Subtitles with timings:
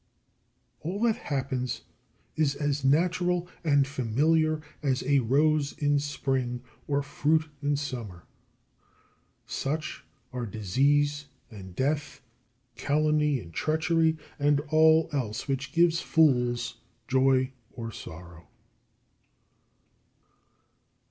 [0.81, 0.91] 44.
[0.91, 1.81] All that happens
[2.35, 8.23] is as natural and familiar as a rose in spring, or fruit in summer.
[9.45, 10.03] Such
[10.33, 12.19] are disease and death,
[12.75, 16.77] calumny and treachery, and all else which gives fools
[17.07, 18.47] joy or sorrow.